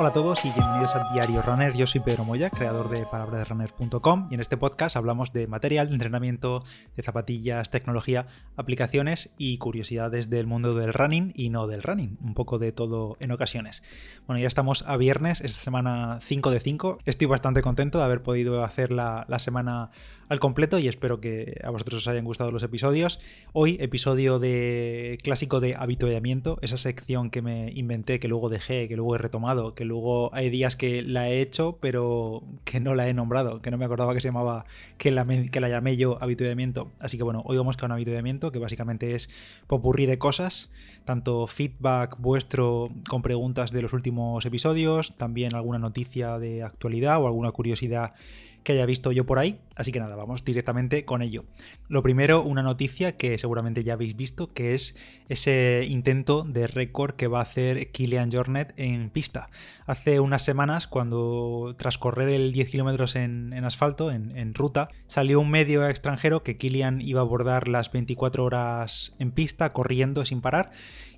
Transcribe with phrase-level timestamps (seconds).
[0.00, 1.76] Hola a todos y bienvenidos al Diario Runner.
[1.76, 5.94] Yo soy Pedro Moya, creador de palabrasrunner.com y en este podcast hablamos de material, de
[5.94, 6.62] entrenamiento,
[6.96, 12.34] de zapatillas, tecnología, aplicaciones y curiosidades del mundo del running y no del running, un
[12.34, 13.82] poco de todo en ocasiones.
[14.28, 16.98] Bueno, ya estamos a viernes, esta semana 5 de 5.
[17.04, 19.90] Estoy bastante contento de haber podido hacer la, la semana
[20.28, 23.18] al completo y espero que a vosotros os hayan gustado los episodios.
[23.52, 28.96] Hoy episodio de clásico de habituallamiento, esa sección que me inventé, que luego dejé, que
[28.96, 33.08] luego he retomado, que luego hay días que la he hecho pero que no la
[33.08, 34.66] he nombrado, que no me acordaba que se llamaba,
[34.98, 36.92] que la, que la llamé yo habituallamiento.
[36.98, 39.30] Así que bueno, hoy vamos con habituallamiento, que básicamente es
[39.66, 40.70] popurrí de cosas,
[41.04, 47.26] tanto feedback vuestro con preguntas de los últimos episodios, también alguna noticia de actualidad o
[47.26, 48.12] alguna curiosidad
[48.68, 49.60] que haya visto yo por ahí.
[49.76, 51.46] Así que nada, vamos directamente con ello.
[51.88, 54.94] Lo primero, una noticia que seguramente ya habéis visto, que es
[55.30, 59.48] ese intento de récord que va a hacer Kilian Jornet en pista.
[59.86, 65.40] Hace unas semanas, cuando tras correr el 10 kilómetros en, asfalto, en, en, ruta, salió
[65.40, 70.42] un medio extranjero que Kilian iba a abordar las 24 horas en pista, corriendo sin
[70.42, 70.72] parar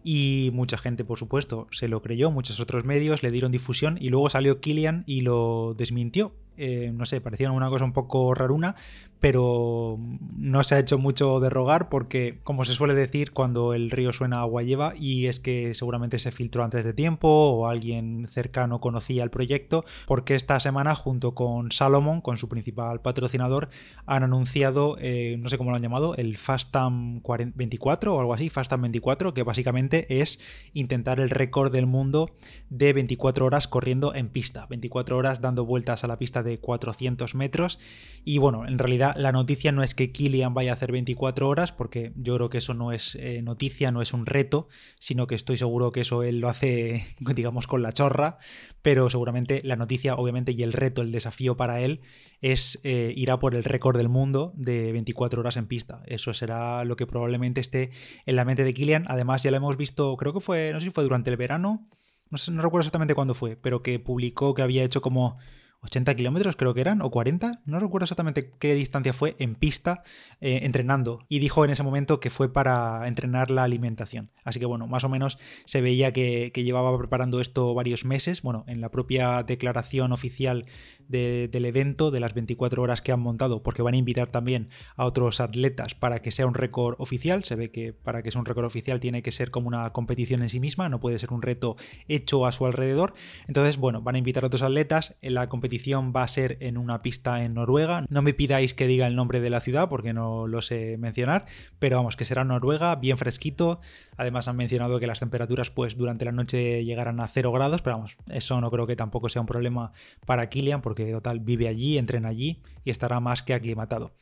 [0.05, 4.08] y mucha gente, por supuesto, se lo creyó, muchos otros medios le dieron difusión y
[4.08, 6.33] luego salió Kilian y lo desmintió.
[6.56, 8.76] Eh, no sé, parecía una cosa un poco raruna,
[9.20, 9.98] pero
[10.36, 14.12] no se ha hecho mucho de rogar porque, como se suele decir, cuando el río
[14.12, 18.80] suena agua lleva y es que seguramente se filtró antes de tiempo o alguien cercano
[18.80, 23.68] conocía el proyecto, porque esta semana junto con Salomon, con su principal patrocinador,
[24.06, 28.48] han anunciado, eh, no sé cómo lo han llamado, el Fastam 24 o algo así,
[28.48, 30.40] Fastam 24, que básicamente es
[30.72, 32.34] intentar el récord del mundo
[32.70, 37.34] de 24 horas corriendo en pista, 24 horas dando vueltas a la pista de 400
[37.34, 37.78] metros.
[38.24, 41.72] Y bueno, en realidad la noticia no es que Kilian vaya a hacer 24 horas,
[41.72, 45.34] porque yo creo que eso no es eh, noticia, no es un reto, sino que
[45.34, 48.39] estoy seguro que eso él lo hace, digamos, con la chorra,
[48.83, 52.00] pero seguramente la noticia, obviamente, y el reto, el desafío para él
[52.40, 56.02] es eh, ir a por el récord del mundo de 24 horas en pista.
[56.07, 57.90] Eso será lo que probablemente esté
[58.27, 59.05] en la mente de Kilian.
[59.08, 61.89] Además, ya lo hemos visto, creo que fue, no sé si fue durante el verano,
[62.30, 65.39] no, no recuerdo exactamente cuándo fue, pero que publicó que había hecho como
[65.83, 70.02] 80 kilómetros creo que eran, o 40, no recuerdo exactamente qué distancia fue en pista
[70.41, 71.24] eh, entrenando.
[71.29, 74.30] Y dijo en ese momento que fue para entrenar la alimentación.
[74.50, 78.42] Así que bueno, más o menos se veía que, llevaba preparando esto varios meses.
[78.42, 80.66] Bueno, en la propia declaración oficial
[81.08, 85.06] del evento, de las 24 horas que han montado, porque van a invitar también a
[85.06, 87.42] otros atletas para que sea un récord oficial.
[87.44, 90.42] Se ve que para que sea un récord oficial tiene que ser como una competición
[90.42, 93.14] en sí misma, no puede ser un reto hecho a su alrededor.
[93.48, 95.16] Entonces, bueno, van a invitar a otros atletas.
[95.20, 98.05] La competición va a ser en una pista en Noruega.
[98.08, 101.46] No me pidáis que diga el nombre de la ciudad porque no lo sé mencionar,
[101.78, 103.80] pero vamos, que será Noruega, bien fresquito.
[104.16, 107.96] Además han mencionado que las temperaturas pues durante la noche llegarán a 0 grados, pero
[107.96, 109.92] vamos, eso no creo que tampoco sea un problema
[110.27, 114.12] para Kilian porque total vive allí, entrena allí y estará más que aclimatado.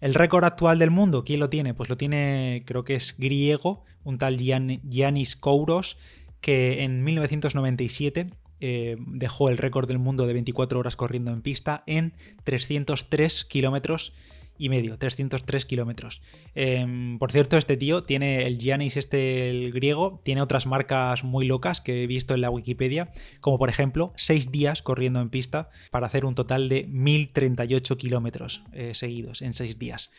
[0.00, 1.74] El récord actual del mundo, ¿quién lo tiene?
[1.74, 5.98] Pues lo tiene, creo que es griego, un tal Giannis Kouros,
[6.40, 11.84] que en 1997 eh, dejó el récord del mundo de 24 horas corriendo en pista
[11.86, 12.14] en
[12.44, 14.12] 303 kilómetros
[14.58, 16.20] y medio, 303 kilómetros.
[16.54, 21.46] Em, por cierto, este tío tiene el Giannis, este el griego, tiene otras marcas muy
[21.46, 23.10] locas que he visto en la Wikipedia,
[23.40, 28.62] como por ejemplo 6 días corriendo en pista para hacer un total de 1038 kilómetros
[28.72, 30.10] eh, seguidos en 6 días.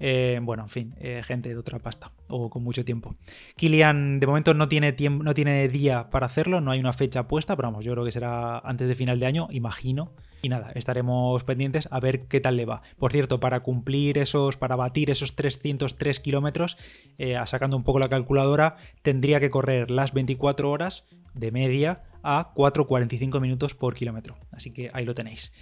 [0.00, 3.14] Eh, bueno, en fin, eh, gente de otra pasta o con mucho tiempo.
[3.54, 7.28] Kilian de momento no tiene, tiempo, no tiene día para hacerlo, no hay una fecha
[7.28, 10.12] puesta, pero vamos, yo creo que será antes de final de año, imagino.
[10.42, 12.80] Y nada, estaremos pendientes a ver qué tal le va.
[12.98, 16.78] Por cierto, para cumplir esos, para batir esos 303 kilómetros,
[17.18, 22.54] eh, sacando un poco la calculadora, tendría que correr las 24 horas de media a
[22.54, 24.38] 4,45 minutos por kilómetro.
[24.50, 25.52] Así que ahí lo tenéis.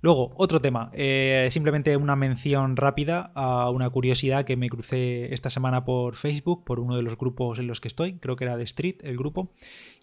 [0.00, 5.50] Luego, otro tema, eh, simplemente una mención rápida a una curiosidad que me crucé esta
[5.50, 8.56] semana por Facebook, por uno de los grupos en los que estoy, creo que era
[8.56, 9.50] de Street el grupo,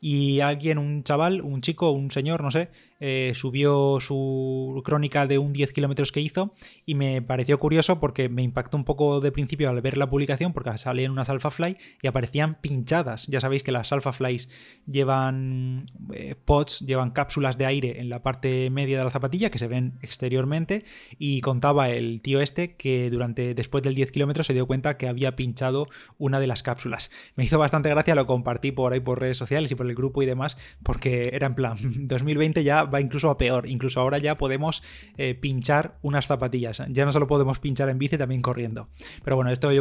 [0.01, 2.69] y alguien, un chaval, un chico, un señor, no sé,
[3.01, 6.53] eh, subió su crónica de un 10 kilómetros que hizo
[6.85, 10.53] y me pareció curioso porque me impactó un poco de principio al ver la publicación
[10.53, 13.27] porque salían unas Fly y aparecían pinchadas.
[13.27, 14.49] Ya sabéis que las Flies
[14.87, 19.59] llevan eh, pods, llevan cápsulas de aire en la parte media de la zapatilla que
[19.59, 20.85] se ven exteriormente
[21.19, 25.07] y contaba el tío este que durante después del 10 kilómetros se dio cuenta que
[25.07, 25.87] había pinchado
[26.17, 27.11] una de las cápsulas.
[27.35, 30.21] Me hizo bastante gracia, lo compartí por ahí por redes sociales y por el grupo
[30.23, 31.77] y demás, porque era en plan,
[32.07, 34.83] 2020 ya va incluso a peor, incluso ahora ya podemos
[35.17, 38.89] eh, pinchar unas zapatillas, ya no solo podemos pinchar en bici, también corriendo.
[39.23, 39.71] Pero bueno, esto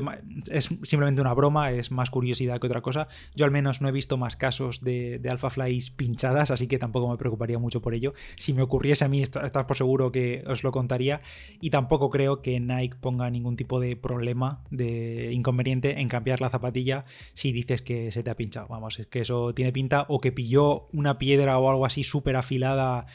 [0.50, 3.08] es simplemente una broma, es más curiosidad que otra cosa.
[3.34, 6.78] Yo al menos no he visto más casos de, de Alpha Flies pinchadas, así que
[6.78, 8.14] tampoco me preocuparía mucho por ello.
[8.36, 11.20] Si me ocurriese a mí, estás por seguro que os lo contaría.
[11.60, 16.50] Y tampoco creo que Nike ponga ningún tipo de problema, de inconveniente en cambiar la
[16.50, 18.68] zapatilla si dices que se te ha pinchado.
[18.68, 22.36] Vamos, es que eso tiene pinta o que pilló una piedra o algo así súper
[22.36, 23.06] afilada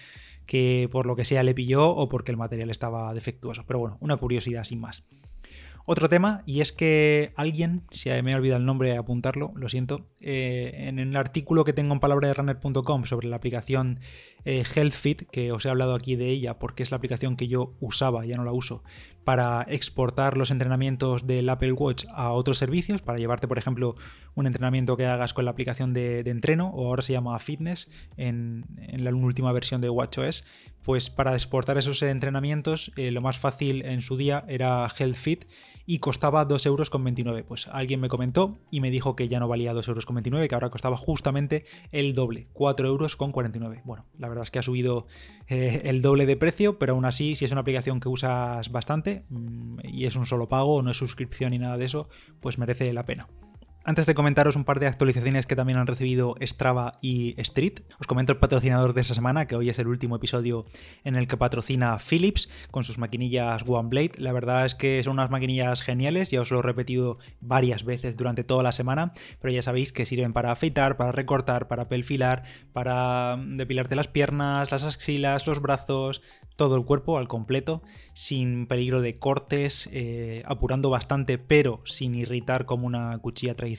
[0.45, 3.65] que por lo que sea le pilló o porque el material estaba defectuoso.
[3.67, 5.03] Pero bueno, una curiosidad sin más.
[5.91, 9.69] Otro tema, y es que alguien, si me he olvidado el nombre de apuntarlo, lo
[9.69, 13.99] siento, eh, en el artículo que tengo en palabraderunner.com sobre la aplicación
[14.45, 17.73] eh, HealthFit, que os he hablado aquí de ella porque es la aplicación que yo
[17.79, 18.83] usaba, ya no la uso,
[19.23, 23.95] para exportar los entrenamientos del Apple Watch a otros servicios, para llevarte, por ejemplo,
[24.35, 28.65] un entrenamiento que hagas con la aplicación de, entreno, o ahora se llama Fitness en,
[28.93, 30.45] la última versión de WatchOS,
[30.89, 35.45] pues para exportar esos entrenamientos eh, lo más fácil en su día era HealthFit
[35.85, 37.43] y costaba 2,29 euros.
[37.47, 40.71] Pues alguien me comentó y me dijo que ya no valía 2,29 euros, que ahora
[40.71, 43.83] costaba justamente el doble, 4,49 euros.
[43.85, 45.05] Bueno, la verdad es que ha subido
[45.47, 49.25] eh, el doble de precio, pero aún así, si es una aplicación que usas bastante
[49.29, 52.09] mm, y es un solo pago, no es suscripción ni nada de eso,
[52.39, 53.27] pues merece la pena.
[53.89, 58.05] Antes de comentaros un par de actualizaciones que también han recibido Strava y Street, os
[58.05, 60.67] comento el patrocinador de esta semana, que hoy es el último episodio
[61.03, 64.11] en el que patrocina Philips con sus maquinillas OneBlade.
[64.19, 68.15] La verdad es que son unas maquinillas geniales, ya os lo he repetido varias veces
[68.15, 72.43] durante toda la semana, pero ya sabéis que sirven para afeitar, para recortar, para pelfilar,
[72.73, 76.21] para depilarte las piernas, las axilas, los brazos,
[76.57, 77.81] todo el cuerpo al completo,
[78.13, 83.78] sin peligro de cortes, eh, apurando bastante, pero sin irritar como una cuchilla tradicional.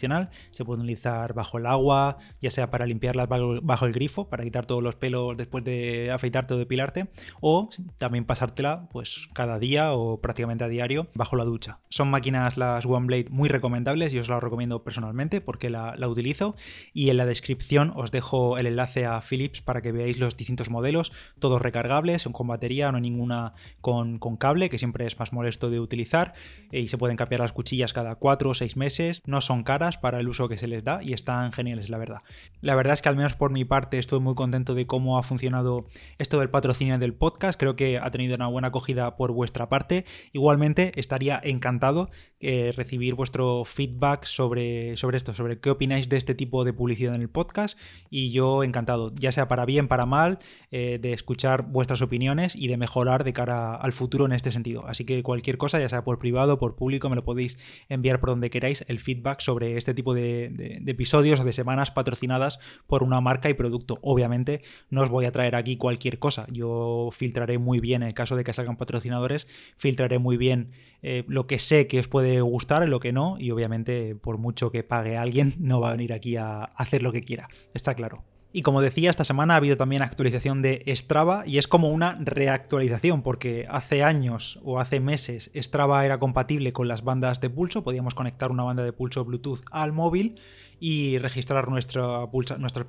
[0.50, 4.66] Se puede utilizar bajo el agua, ya sea para limpiarlas bajo, el grifo, para quitar
[4.66, 7.08] todos los pelos después de afeitarte o depilarte,
[7.40, 7.68] o
[7.98, 11.80] también pasártela pues cada día o prácticamente a diario bajo la ducha.
[11.88, 16.56] Son máquinas las OneBlade muy recomendables y os las recomiendo personalmente porque la, utilizo
[16.94, 20.70] y en la descripción os dejo el enlace a Philips para que veáis los distintos
[20.70, 25.70] modelos, todos recargables, son combate no hay ninguna con, cable, que siempre es más molesto
[25.70, 26.34] de utilizar,
[26.70, 30.20] y se pueden cambiar las cuchillas cada 4 o 6 meses, no son caras para
[30.20, 32.22] el uso que se les da y están geniales, la verdad.
[32.60, 35.22] La verdad es que al menos por mi parte estoy muy contento de cómo ha
[35.22, 35.86] funcionado
[36.18, 40.04] esto del patrocinio del podcast, creo que ha tenido una buena acogida por vuestra parte.
[40.32, 42.10] Igualmente estaría encantado
[42.40, 47.14] eh, recibir vuestro feedback sobre, sobre esto, sobre qué opináis de este tipo de publicidad
[47.14, 47.78] en el podcast
[48.08, 50.38] y yo encantado, ya sea para bien, para mal,
[50.70, 54.86] eh, de escuchar vuestras opiniones y de mejorar de cara al futuro en este sentido.
[54.86, 57.58] Así que cualquier cosa, ya sea por privado, por público, me lo podéis
[57.88, 62.58] enviar por donde queráis el feedback sobre este tipo de, episodios o de semanas patrocinadas
[62.86, 63.98] por una marca y producto.
[64.02, 66.46] Obviamente no os voy a traer aquí cualquier cosa.
[66.50, 69.46] Yo filtraré muy bien, en el caso de que salgan patrocinadores,
[69.76, 70.72] filtraré muy bien
[71.02, 73.36] eh, lo que sé que os puede gustar y lo que no.
[73.38, 77.12] Y obviamente por mucho que pague alguien, no va a venir aquí a hacer lo
[77.12, 77.48] que quiera.
[77.74, 78.29] Está claro.
[78.52, 82.18] Y como decía, esta semana ha habido también actualización de Strava y es como una
[82.20, 87.84] reactualización porque hace años o hace meses Strava era compatible con las bandas de pulso,
[87.84, 90.40] podíamos conectar una banda de pulso Bluetooth al móvil
[90.80, 92.28] y registrar nuestras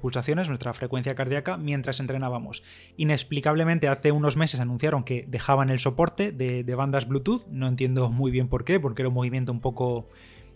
[0.01, 2.63] pulsaciones, nuestra frecuencia cardíaca mientras entrenábamos.
[2.97, 8.09] Inexplicablemente hace unos meses anunciaron que dejaban el soporte de, de bandas Bluetooth, no entiendo
[8.09, 10.07] muy bien por qué, porque era un movimiento un poco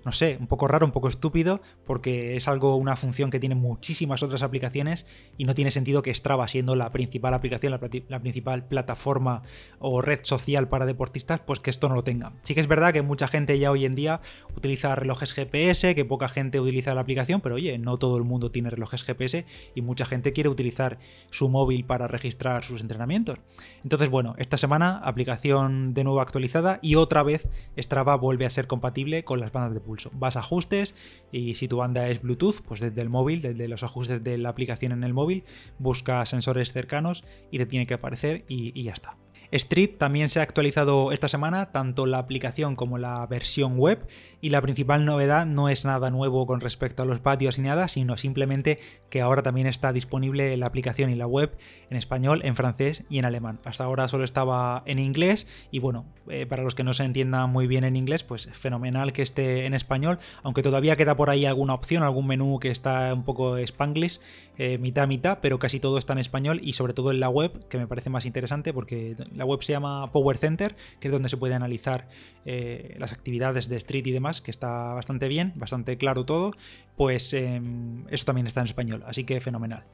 [0.06, 3.56] no sé, un poco raro, un poco estúpido, porque es algo, una función que tiene
[3.56, 8.68] muchísimas otras aplicaciones y no tiene sentido que Strava, siendo la principal aplicación, la, principal
[8.68, 9.42] plataforma
[9.80, 12.34] o red social para deportistas, pues que esto no lo tenga.
[12.44, 14.22] Sí que es verdad que mucha gente ya hoy en día
[14.56, 18.52] utiliza relojes GPS, que poca gente utiliza la aplicación, pero oye, no todo el mundo
[18.52, 19.46] tiene relojes GPS
[19.76, 20.98] y mucha gente quiere utilizar
[21.32, 23.40] su móvil para registrar sus entrenamientos.
[23.84, 27.48] Entonces, bueno, esta semana aplicación de nuevo actualizada y otra vez
[27.78, 30.12] Strava vuelve a ser compatible con las bandas de pulso.
[30.14, 30.96] Vas a ajustes
[31.32, 34.50] y si tu banda es Bluetooth, pues desde el móvil, desde los ajustes de la
[34.50, 35.44] aplicación en el móvil,
[35.80, 39.18] busca sensores cercanos y te tiene que aparecer y ya está.
[39.56, 44.08] Street también se ha actualizado esta semana, tanto la aplicación como la versión web,
[44.46, 47.88] y la principal novedad no es nada nuevo con respecto a los patios ni nada,
[47.88, 51.58] sino simplemente que ahora también está disponible la aplicación y la web
[51.90, 53.60] en español, en francés y en alemán.
[53.64, 57.50] Hasta ahora solo estaba en inglés y bueno, eh, para los que no se entiendan
[57.50, 61.46] muy bien en inglés, pues fenomenal que esté en español, aunque todavía queda por ahí
[61.46, 64.20] alguna opción, algún menú que está un poco spanglish,
[64.58, 67.68] eh, mitad mitad, pero casi todo está en español y sobre todo en la web,
[67.68, 71.12] que me parece más interesante porque la La web se llama Power Center, que es
[71.12, 72.08] donde se puede analizar
[72.46, 76.54] eh, las actividades de Street y demás, que está bastante bien, bastante claro todo.
[76.98, 79.86] Pues em, eso también está en español, así que fenomenal.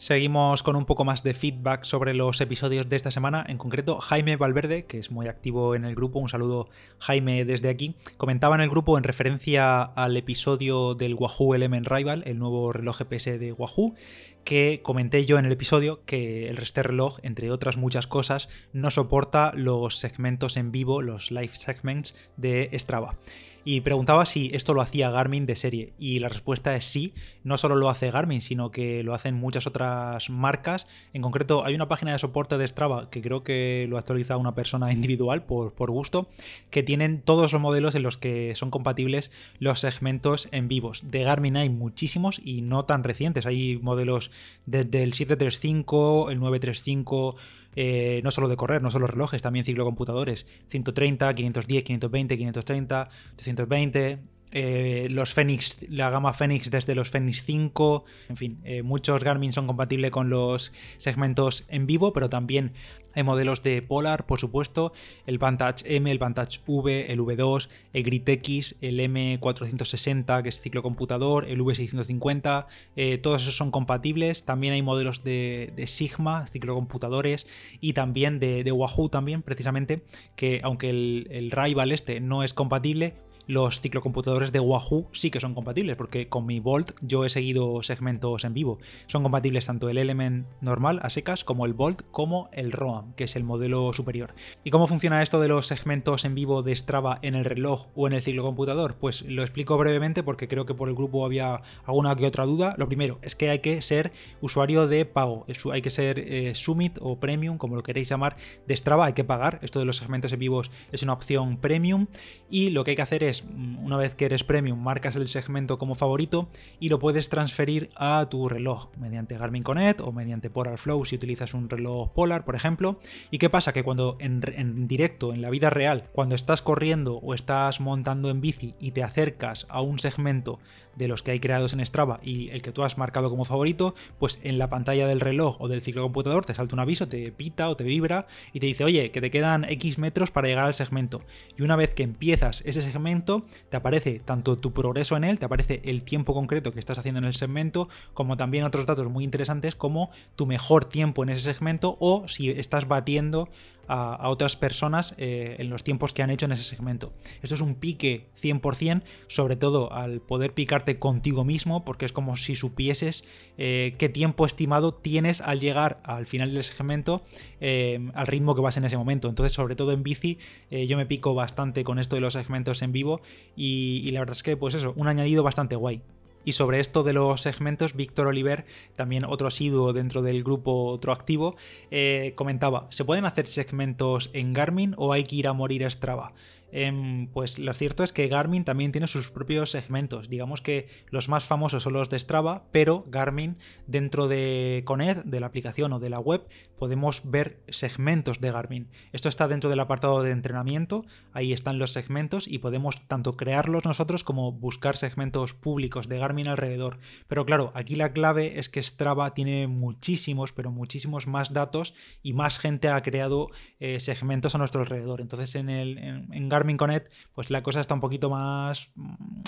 [0.00, 3.44] Seguimos con un poco más de feedback sobre los episodios de esta semana.
[3.46, 7.68] En concreto, Jaime Valverde, que es muy activo en el grupo, un saludo Jaime desde
[7.68, 12.72] aquí, comentaba en el grupo en referencia al episodio del Wahoo Element Rival, el nuevo
[12.72, 13.94] reloj GPS de Wahoo,
[14.44, 18.90] que comenté yo en el episodio que el este reloj, entre otras muchas cosas, no
[18.90, 23.16] soporta los segmentos en vivo, los live segments de Strava
[23.64, 25.92] y preguntaba si esto lo hacía Garmin de serie.
[25.98, 27.14] Y la respuesta es sí,
[27.44, 30.86] no solo lo hace Garmin, sino que lo hacen muchas otras marcas.
[31.12, 34.54] En concreto, hay una página de soporte de Strava que creo que lo actualiza una
[34.54, 36.28] persona individual por, por gusto,
[36.70, 41.10] que tienen todos los modelos en los que son compatibles los segmentos en vivos.
[41.10, 43.46] De Garmin hay muchísimos y no tan recientes.
[43.46, 44.30] Hay modelos
[44.66, 47.36] desde el 735, el 935
[47.76, 50.46] eh, no solo de correr, no solo relojes, también ciclocomputadores.
[50.68, 54.18] 130, 510, 520, 530, 320,
[54.52, 59.52] eh, los Fenix, la gama Fenix desde los Fenix 5, en fin, eh, muchos Garmin
[59.52, 62.72] son compatibles con los segmentos en vivo, pero también
[63.14, 64.92] hay modelos de Polar, por supuesto,
[65.26, 70.60] el Vantage M, el Vantage V, el V2, el Grit X, el M460, que es
[70.60, 72.66] ciclocomputador, el V650,
[72.96, 74.44] eh, todos esos son compatibles.
[74.44, 77.46] También hay modelos de, Sigma, ciclocomputadores,
[77.80, 80.02] y también de, Wahoo también, precisamente,
[80.36, 83.14] que aunque el, el Rival este no es compatible,
[83.50, 87.82] los ciclocomputadores de Wahoo sí que son compatibles, porque con mi Volt yo he seguido
[87.82, 88.78] segmentos en vivo.
[89.08, 93.24] Son compatibles tanto el Element normal a secas como el Volt como el ROAM, que
[93.24, 94.34] es el modelo superior.
[94.62, 98.06] ¿Y cómo funciona esto de los segmentos en vivo de Strava en el reloj o
[98.06, 98.94] en el ciclocomputador?
[98.94, 102.76] Pues lo explico brevemente porque creo que por el grupo había alguna que otra duda.
[102.78, 106.98] Lo primero es que hay que ser usuario de pago, hay que ser eh, Summit
[107.00, 108.36] o Premium, como lo queréis llamar,
[108.68, 109.58] de Strava, hay que pagar.
[109.62, 112.06] Esto de los segmentos en vivos es una opción Premium
[112.48, 115.28] y lo que hay que hacer es Mm, una vez que eres premium, marcas el
[115.28, 120.50] segmento como favorito y lo puedes transferir a tu reloj mediante Garmin Connect o mediante
[120.50, 122.98] Polar Flow si utilizas un reloj Polar, por ejemplo.
[123.30, 123.72] ¿Y qué pasa?
[123.72, 128.30] Que cuando en, en directo, en la vida real, cuando estás corriendo o estás montando
[128.30, 130.58] en bici y te acercas a un segmento
[130.96, 133.94] de los que hay creados en Strava y el que tú has marcado como favorito,
[134.18, 137.70] pues en la pantalla del reloj o del ciclocomputador te salta un aviso, te pita
[137.70, 140.74] o te vibra y te dice, oye, que te quedan X metros para llegar al
[140.74, 141.22] segmento.
[141.56, 143.29] Y una vez que empiezas ese segmento,
[143.68, 147.18] te aparece tanto tu progreso en él, te aparece el tiempo concreto que estás haciendo
[147.18, 151.52] en el segmento, como también otros datos muy interesantes como tu mejor tiempo en ese
[151.52, 153.48] segmento o si estás batiendo
[153.90, 157.12] a, otras personas eh, en los tiempos que han hecho en ese segmento.
[157.42, 162.36] Esto es un pique 100%, sobre todo al poder picarte contigo mismo, porque es como
[162.36, 163.24] si supieses
[163.58, 167.22] eh, qué tiempo estimado tienes al llegar al final del segmento
[167.60, 169.28] eh, al ritmo que vas en ese momento.
[169.28, 170.38] Entonces, sobre todo en bici,
[170.70, 173.22] yo me pico bastante con esto de los segmentos en vivo
[173.56, 176.02] y, y la verdad es que, pues eso, un añadido bastante guay.
[176.44, 178.64] Y sobre esto de los segmentos, Víctor Oliver,
[178.96, 181.56] también otro asiduo dentro del grupo, otro activo,
[181.90, 185.90] eh, comentaba, ¿se pueden hacer segmentos en Garmin o hay que ir a morir a
[185.90, 186.32] Strava?
[186.72, 190.28] Em, pues lo cierto es que Garmin también tiene sus propios segmentos.
[190.28, 195.40] Digamos que los más famosos son los de Strava, pero Garmin dentro de Coned, de
[195.40, 196.46] la aplicación o de la web,
[196.80, 198.88] podemos ver segmentos de Garmin.
[199.12, 203.84] Esto está dentro del apartado de entrenamiento, ahí están los segmentos y podemos tanto crearlos
[203.84, 206.98] nosotros como buscar segmentos públicos de Garmin alrededor.
[207.28, 212.32] Pero claro, aquí la clave es que Strava tiene muchísimos, pero muchísimos más datos y
[212.32, 215.20] más gente ha creado eh, segmentos a nuestro alrededor.
[215.20, 218.90] Entonces en, el, en, Garmin Connect, pues la cosa está un poquito más,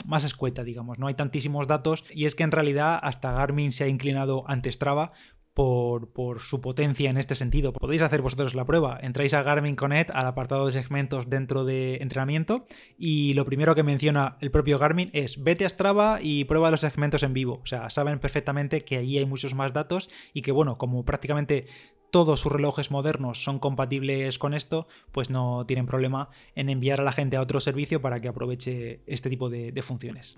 [0.07, 0.99] más escueta, digamos.
[0.99, 4.71] No hay tantísimos datos y es que en realidad hasta Garmin se ha inclinado ante
[4.73, 5.13] Strava
[5.55, 7.73] por, su potencia en este sentido.
[7.73, 8.99] Podéis hacer vosotros la prueba.
[9.03, 12.67] Entráis a Garmin Connect al apartado de segmentos dentro de entrenamiento
[12.97, 16.81] y lo primero que menciona el propio Garmin es vete a Strava y prueba los
[16.81, 17.61] segmentos en vivo.
[17.63, 21.67] O sea, saben perfectamente que allí hay muchos más datos y que bueno, como prácticamente
[22.13, 27.05] todos sus relojes modernos son compatibles con esto, pues no tienen problema en enviar a
[27.05, 30.37] la gente a otro servicio para que aproveche este tipo de, de funciones.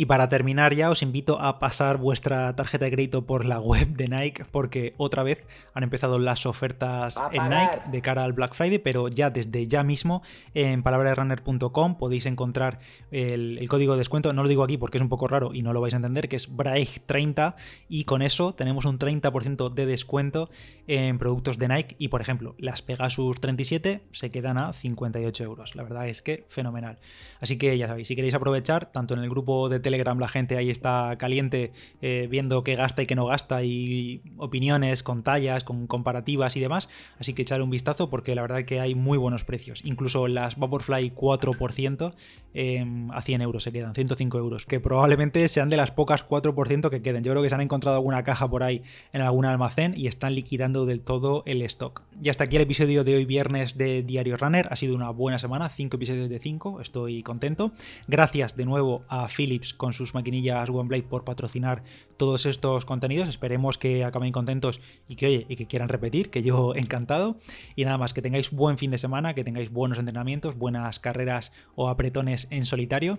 [0.00, 3.88] Y para terminar ya os invito a pasar vuestra tarjeta de crédito por la web
[3.96, 8.54] de Nike porque otra vez han empezado las ofertas en Nike de cara al Black
[8.54, 10.22] Friday, pero ya desde ya mismo
[10.54, 12.78] en palabrasrunner.com podéis encontrar
[13.10, 15.72] el, código de descuento, no lo digo aquí porque es un poco raro y no
[15.72, 17.56] lo vais a entender, que es BRAIG30
[17.88, 20.48] y con eso tenemos un 30% de descuento
[20.86, 25.74] en productos de Nike y por ejemplo las Pegasus 37 se quedan a 58 euros.
[25.74, 27.00] La verdad es que fenomenal.
[27.40, 30.58] Así que ya sabéis, si queréis aprovechar tanto en el grupo de Telegram la gente
[30.58, 35.64] ahí está caliente eh, viendo qué gasta y qué no gasta y opiniones con tallas,
[35.64, 36.90] con comparativas y demás.
[37.18, 39.80] Así que echar un vistazo porque la verdad que hay muy buenos precios.
[39.84, 42.12] Incluso las Vaporfly 4%
[42.52, 46.90] em, a 100 euros se quedan, 105 euros, que probablemente sean de las pocas 4%
[46.90, 47.24] que queden.
[47.24, 48.82] Yo creo que se han encontrado alguna caja por ahí
[49.14, 52.02] en algún almacén y están liquidando del todo el stock.
[52.22, 54.68] Y hasta aquí el episodio de hoy viernes de Diario Runner.
[54.70, 57.72] Ha sido una buena semana, 5 episodios de 5, estoy contento.
[58.06, 61.82] Gracias de nuevo a Philips con sus maquinillas OneBlade por patrocinar
[62.18, 63.28] todos estos contenidos.
[63.28, 67.36] Esperemos que acaben contentos y que, oye, y que quieran repetir, que yo encantado.
[67.74, 71.52] Y nada más, que tengáis buen fin de semana, que tengáis buenos entrenamientos, buenas carreras
[71.74, 73.18] o apretones en solitario.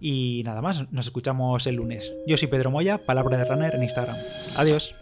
[0.00, 2.12] Y nada más, nos escuchamos el lunes.
[2.26, 4.16] Yo soy Pedro Moya, Palabra de Runner en Instagram.
[4.56, 4.94] Adiós.